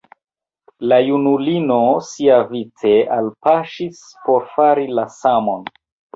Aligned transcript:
La 0.91 0.97
junulino 1.09 1.77
siavice 2.07 2.95
alpaŝis 3.19 4.01
por 4.27 4.51
fari 4.57 4.89
la 5.03 5.07
samon. 5.21 5.71